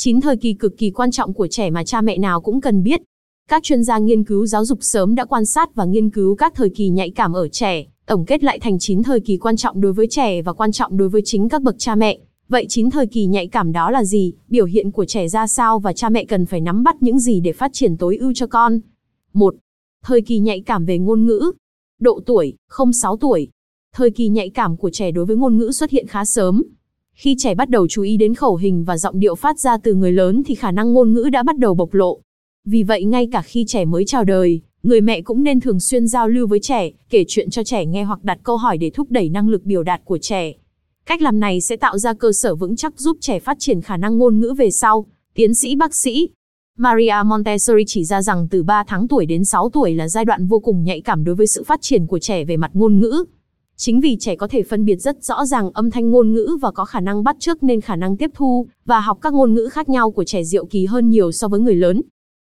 [0.00, 2.82] Chín thời kỳ cực kỳ quan trọng của trẻ mà cha mẹ nào cũng cần
[2.82, 3.02] biết.
[3.48, 6.52] Các chuyên gia nghiên cứu giáo dục sớm đã quan sát và nghiên cứu các
[6.54, 9.80] thời kỳ nhạy cảm ở trẻ, tổng kết lại thành 9 thời kỳ quan trọng
[9.80, 12.18] đối với trẻ và quan trọng đối với chính các bậc cha mẹ.
[12.48, 15.78] Vậy 9 thời kỳ nhạy cảm đó là gì, biểu hiện của trẻ ra sao
[15.78, 18.46] và cha mẹ cần phải nắm bắt những gì để phát triển tối ưu cho
[18.46, 18.80] con?
[19.34, 19.54] 1.
[20.04, 21.52] Thời kỳ nhạy cảm về ngôn ngữ.
[22.00, 23.48] Độ tuổi, 0-6 tuổi.
[23.94, 26.62] Thời kỳ nhạy cảm của trẻ đối với ngôn ngữ xuất hiện khá sớm.
[27.18, 29.94] Khi trẻ bắt đầu chú ý đến khẩu hình và giọng điệu phát ra từ
[29.94, 32.20] người lớn thì khả năng ngôn ngữ đã bắt đầu bộc lộ.
[32.64, 36.08] Vì vậy ngay cả khi trẻ mới chào đời, người mẹ cũng nên thường xuyên
[36.08, 39.10] giao lưu với trẻ, kể chuyện cho trẻ nghe hoặc đặt câu hỏi để thúc
[39.10, 40.52] đẩy năng lực biểu đạt của trẻ.
[41.06, 43.96] Cách làm này sẽ tạo ra cơ sở vững chắc giúp trẻ phát triển khả
[43.96, 45.06] năng ngôn ngữ về sau.
[45.34, 46.28] Tiến sĩ bác sĩ
[46.76, 50.46] Maria Montessori chỉ ra rằng từ 3 tháng tuổi đến 6 tuổi là giai đoạn
[50.46, 53.24] vô cùng nhạy cảm đối với sự phát triển của trẻ về mặt ngôn ngữ.
[53.80, 56.70] Chính vì trẻ có thể phân biệt rất rõ ràng âm thanh ngôn ngữ và
[56.70, 59.68] có khả năng bắt chước nên khả năng tiếp thu và học các ngôn ngữ
[59.72, 62.02] khác nhau của trẻ diệu kỳ hơn nhiều so với người lớn.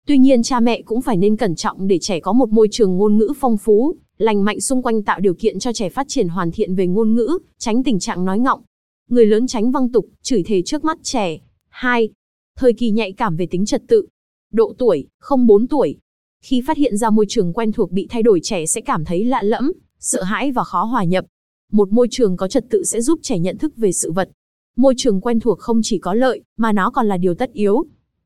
[0.07, 2.97] Tuy nhiên cha mẹ cũng phải nên cẩn trọng để trẻ có một môi trường
[2.97, 6.27] ngôn ngữ phong phú, lành mạnh xung quanh tạo điều kiện cho trẻ phát triển
[6.29, 8.61] hoàn thiện về ngôn ngữ, tránh tình trạng nói ngọng.
[9.09, 11.39] Người lớn tránh văng tục, chửi thề trước mắt trẻ.
[11.69, 12.09] 2.
[12.57, 14.07] Thời kỳ nhạy cảm về tính trật tự.
[14.53, 15.97] Độ tuổi, không 4 tuổi.
[16.41, 19.25] Khi phát hiện ra môi trường quen thuộc bị thay đổi trẻ sẽ cảm thấy
[19.25, 21.25] lạ lẫm, sợ hãi và khó hòa nhập.
[21.71, 24.29] Một môi trường có trật tự sẽ giúp trẻ nhận thức về sự vật.
[24.77, 27.83] Môi trường quen thuộc không chỉ có lợi, mà nó còn là điều tất yếu.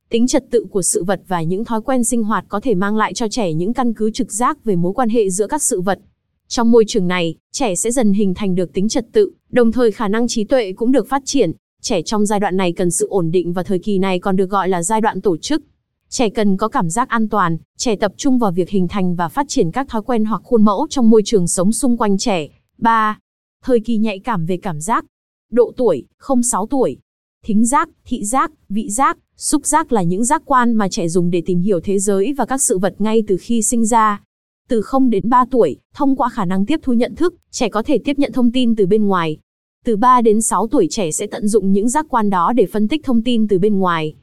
[0.10, 2.98] Tính trật tự của sự vật và những thói quen sinh hoạt có thể mang
[2.98, 5.82] lại cho trẻ những căn cứ trực giác về mối quan hệ giữa các sự
[5.82, 6.00] vật.
[6.48, 9.92] Trong môi trường này, trẻ sẽ dần hình thành được tính trật tự, đồng thời
[9.92, 11.52] khả năng trí tuệ cũng được phát triển.
[11.82, 14.50] Trẻ trong giai đoạn này cần sự ổn định và thời kỳ này còn được
[14.50, 15.64] gọi là giai đoạn tổ chức.
[16.10, 19.30] Trẻ cần có cảm giác an toàn, trẻ tập trung vào việc hình thành và
[19.30, 22.48] phát triển các thói quen hoặc khuôn mẫu trong môi trường sống xung quanh trẻ.
[22.78, 23.20] 3.
[23.64, 25.06] Thời kỳ nhạy cảm về cảm giác.
[25.52, 26.98] Độ tuổi, 0-6 tuổi.
[27.46, 31.30] Thính giác, thị giác, vị giác, xúc giác là những giác quan mà trẻ dùng
[31.32, 34.22] để tìm hiểu thế giới và các sự vật ngay từ khi sinh ra.
[34.70, 37.84] Từ 0 đến 3 tuổi, thông qua khả năng tiếp thu nhận thức, trẻ có
[37.84, 39.38] thể tiếp nhận thông tin từ bên ngoài.
[39.86, 42.88] Từ 3 đến 6 tuổi trẻ sẽ tận dụng những giác quan đó để phân
[42.88, 44.16] tích thông tin từ bên ngoài.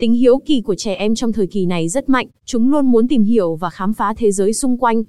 [0.00, 3.08] Tính hiếu kỳ của trẻ em trong thời kỳ này rất mạnh, chúng luôn muốn
[3.08, 5.02] tìm hiểu và khám phá thế giới xung quanh.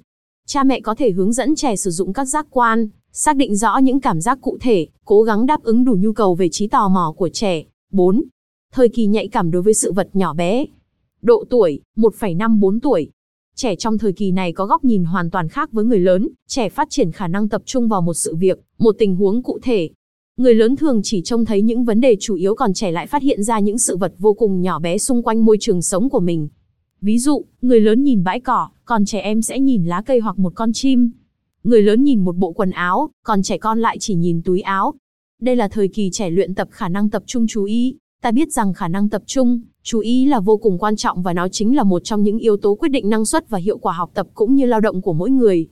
[0.46, 3.78] Cha mẹ có thể hướng dẫn trẻ sử dụng các giác quan, xác định rõ
[3.78, 6.88] những cảm giác cụ thể, cố gắng đáp ứng đủ nhu cầu về trí tò
[6.88, 7.64] mò của trẻ.
[7.92, 8.22] 4.
[8.72, 10.66] Thời kỳ nhạy cảm đối với sự vật nhỏ bé.
[11.22, 13.10] Độ tuổi, 1,5-4 tuổi.
[13.56, 16.68] Trẻ trong thời kỳ này có góc nhìn hoàn toàn khác với người lớn, trẻ
[16.68, 19.90] phát triển khả năng tập trung vào một sự việc, một tình huống cụ thể,
[20.36, 23.22] Người lớn thường chỉ trông thấy những vấn đề chủ yếu còn trẻ lại phát
[23.22, 26.20] hiện ra những sự vật vô cùng nhỏ bé xung quanh môi trường sống của
[26.20, 26.48] mình.
[27.00, 30.38] Ví dụ, người lớn nhìn bãi cỏ, còn trẻ em sẽ nhìn lá cây hoặc
[30.38, 31.10] một con chim.
[31.64, 34.94] Người lớn nhìn một bộ quần áo, còn trẻ con lại chỉ nhìn túi áo.
[35.40, 37.96] Đây là thời kỳ trẻ luyện tập khả năng tập trung chú ý.
[38.22, 41.32] Ta biết rằng khả năng tập trung, chú ý là vô cùng quan trọng và
[41.32, 43.92] nó chính là một trong những yếu tố quyết định năng suất và hiệu quả
[43.92, 45.68] học tập cũng như lao động của mỗi người.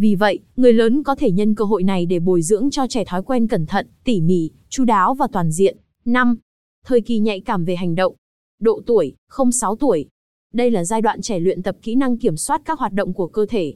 [0.00, 3.04] Vì vậy, người lớn có thể nhân cơ hội này để bồi dưỡng cho trẻ
[3.04, 5.76] thói quen cẩn thận, tỉ mỉ, chu đáo và toàn diện.
[6.04, 6.36] 5.
[6.86, 8.14] Thời kỳ nhạy cảm về hành động.
[8.60, 10.06] Độ tuổi, 0-6 tuổi.
[10.54, 13.26] Đây là giai đoạn trẻ luyện tập kỹ năng kiểm soát các hoạt động của
[13.26, 13.74] cơ thể.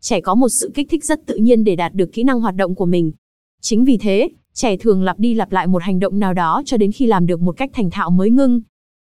[0.00, 2.56] Trẻ có một sự kích thích rất tự nhiên để đạt được kỹ năng hoạt
[2.56, 3.12] động của mình.
[3.60, 6.76] Chính vì thế, trẻ thường lặp đi lặp lại một hành động nào đó cho
[6.76, 8.60] đến khi làm được một cách thành thạo mới ngưng.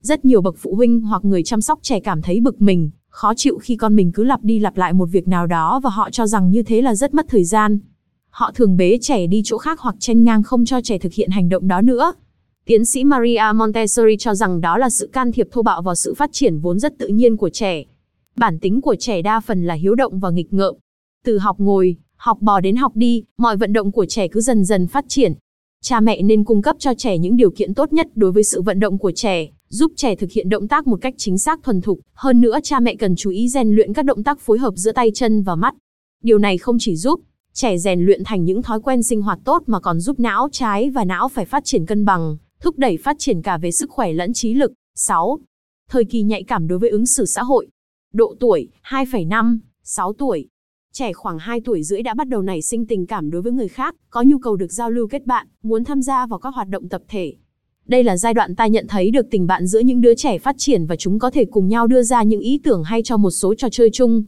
[0.03, 3.33] Rất nhiều bậc phụ huynh hoặc người chăm sóc trẻ cảm thấy bực mình, khó
[3.33, 6.09] chịu khi con mình cứ lặp đi lặp lại một việc nào đó và họ
[6.11, 7.79] cho rằng như thế là rất mất thời gian.
[8.29, 11.29] Họ thường bế trẻ đi chỗ khác hoặc chen ngang không cho trẻ thực hiện
[11.29, 12.13] hành động đó nữa.
[12.65, 16.13] Tiến sĩ Maria Montessori cho rằng đó là sự can thiệp thô bạo vào sự
[16.13, 17.83] phát triển vốn rất tự nhiên của trẻ.
[18.37, 20.75] Bản tính của trẻ đa phần là hiếu động và nghịch ngợm.
[21.25, 24.65] Từ học ngồi, học bò đến học đi, mọi vận động của trẻ cứ dần
[24.65, 25.33] dần phát triển.
[25.81, 28.61] Cha mẹ nên cung cấp cho trẻ những điều kiện tốt nhất đối với sự
[28.61, 31.81] vận động của trẻ giúp trẻ thực hiện động tác một cách chính xác thuần
[31.81, 31.99] thục.
[32.13, 34.91] Hơn nữa cha mẹ cần chú ý rèn luyện các động tác phối hợp giữa
[34.91, 35.75] tay chân và mắt.
[36.23, 37.19] Điều này không chỉ giúp
[37.53, 40.89] trẻ rèn luyện thành những thói quen sinh hoạt tốt mà còn giúp não trái
[40.89, 44.13] và não phải phát triển cân bằng, thúc đẩy phát triển cả về sức khỏe
[44.13, 44.73] lẫn trí lực.
[44.95, 45.39] 6.
[45.89, 47.67] Thời kỳ nhạy cảm đối với ứng xử xã hội.
[48.13, 50.47] Độ tuổi 2,5, 6 tuổi.
[50.93, 53.67] Trẻ khoảng 2 tuổi rưỡi đã bắt đầu nảy sinh tình cảm đối với người
[53.67, 56.67] khác, có nhu cầu được giao lưu kết bạn, muốn tham gia vào các hoạt
[56.67, 57.33] động tập thể,
[57.87, 60.55] đây là giai đoạn ta nhận thấy được tình bạn giữa những đứa trẻ phát
[60.57, 63.31] triển và chúng có thể cùng nhau đưa ra những ý tưởng hay cho một
[63.31, 64.23] số trò chơi chung.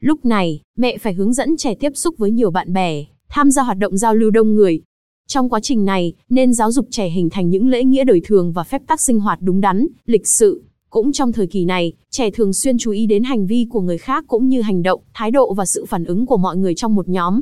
[0.00, 3.62] Lúc này, mẹ phải hướng dẫn trẻ tiếp xúc với nhiều bạn bè, tham gia
[3.62, 4.80] hoạt động giao lưu đông người.
[5.26, 8.52] Trong quá trình này, nên giáo dục trẻ hình thành những lễ nghĩa đời thường
[8.52, 10.62] và phép tắc sinh hoạt đúng đắn, lịch sự.
[10.90, 13.98] Cũng trong thời kỳ này, trẻ thường xuyên chú ý đến hành vi của người
[13.98, 16.94] khác cũng như hành động, thái độ và sự phản ứng của mọi người trong
[16.94, 17.40] một nhóm.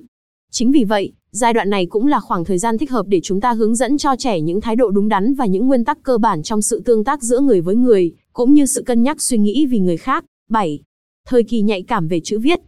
[0.51, 3.41] Chính vì vậy, Giai đoạn này cũng là khoảng thời gian thích hợp để chúng
[3.41, 6.19] ta hướng dẫn cho trẻ những thái độ đúng đắn và những nguyên tắc cơ
[6.19, 9.39] bản trong sự tương tác giữa người với người, cũng như sự cân nhắc suy
[9.39, 10.25] nghĩ vì người khác.
[10.51, 10.81] 7.
[11.27, 12.61] Thời kỳ nhạy cảm về chữ viết.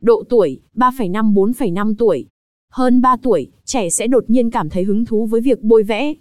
[0.00, 2.26] Độ tuổi, 3,5-4,5 tuổi.
[2.72, 6.14] Hơn 3 tuổi, trẻ sẽ đột nhiên cảm thấy hứng thú với việc bôi vẽ.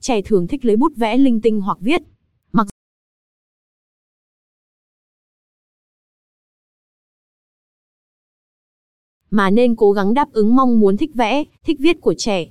[0.00, 2.02] Trẻ thường thích lấy bút vẽ linh tinh hoặc viết.
[9.30, 12.46] Mà nên cố gắng đáp ứng mong muốn thích vẽ, thích viết của trẻ.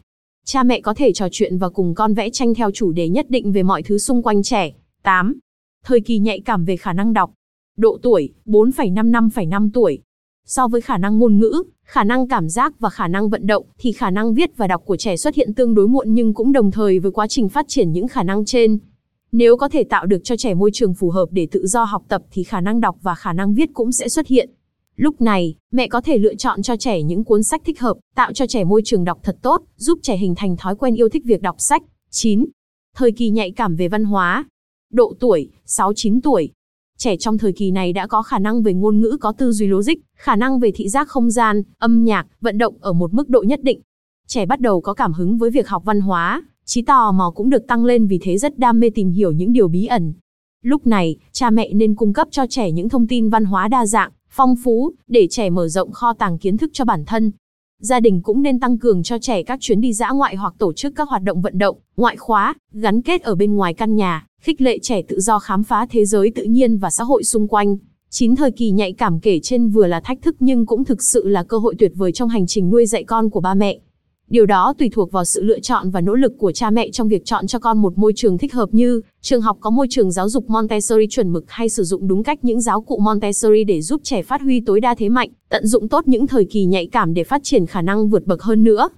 [0.45, 3.29] Cha mẹ có thể trò chuyện và cùng con vẽ tranh theo chủ đề nhất
[3.29, 4.73] định về mọi thứ xung quanh trẻ.
[5.03, 5.39] 8.
[5.85, 7.31] Thời kỳ nhạy cảm về khả năng đọc.
[7.77, 10.01] Độ tuổi, 4,5-5,5 tuổi.
[10.45, 13.65] So với khả năng ngôn ngữ, khả năng cảm giác và khả năng vận động,
[13.79, 16.51] thì khả năng viết và đọc của trẻ xuất hiện tương đối muộn nhưng cũng
[16.51, 18.77] đồng thời với quá trình phát triển những khả năng trên.
[19.31, 22.03] Nếu có thể tạo được cho trẻ môi trường phù hợp để tự do học
[22.07, 24.49] tập thì khả năng đọc và khả năng viết cũng sẽ xuất hiện.
[24.99, 28.33] Lúc này, mẹ có thể lựa chọn cho trẻ những cuốn sách thích hợp, tạo
[28.33, 31.23] cho trẻ môi trường đọc thật tốt, giúp trẻ hình thành thói quen yêu thích
[31.25, 31.83] việc đọc sách.
[32.09, 32.45] 9.
[32.95, 34.45] Thời kỳ nhạy cảm về văn hóa.
[34.93, 36.51] Độ tuổi, 6-9 tuổi.
[36.97, 39.67] Trẻ trong thời kỳ này đã có khả năng về ngôn ngữ có tư duy
[39.67, 43.29] logic, khả năng về thị giác không gian, âm nhạc, vận động ở một mức
[43.29, 43.81] độ nhất định.
[44.27, 47.49] Trẻ bắt đầu có cảm hứng với việc học văn hóa, trí tò mò cũng
[47.49, 50.13] được tăng lên vì thế rất đam mê tìm hiểu những điều bí ẩn.
[50.63, 53.85] Lúc này, cha mẹ nên cung cấp cho trẻ những thông tin văn hóa đa
[53.85, 57.31] dạng, phong phú, để trẻ mở rộng kho tàng kiến thức cho bản thân.
[57.81, 60.73] Gia đình cũng nên tăng cường cho trẻ các chuyến đi dã ngoại hoặc tổ
[60.73, 64.25] chức các hoạt động vận động, ngoại khóa, gắn kết ở bên ngoài căn nhà,
[64.41, 67.47] khích lệ trẻ tự do khám phá thế giới tự nhiên và xã hội xung
[67.47, 67.77] quanh.
[68.09, 71.27] Chín thời kỳ nhạy cảm kể trên vừa là thách thức nhưng cũng thực sự
[71.27, 73.79] là cơ hội tuyệt vời trong hành trình nuôi dạy con của ba mẹ.
[74.29, 77.07] Điều đó tùy thuộc vào sự lựa chọn và nỗ lực của cha mẹ trong
[77.07, 80.11] việc chọn cho con một môi trường thích hợp như trường học có môi trường
[80.11, 83.81] giáo dục Montessori chuẩn mực hay sử dụng đúng cách những giáo cụ Montessori để
[83.81, 86.87] giúp trẻ phát huy tối đa thế mạnh, tận dụng tốt những thời kỳ nhạy
[86.87, 88.89] cảm để phát triển khả năng vượt bậc hơn nữa.